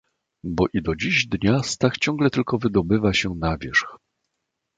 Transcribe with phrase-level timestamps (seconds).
[0.43, 3.97] "bo i do dziś dnia Stach ciągle tylko wydobywa się na wierzch."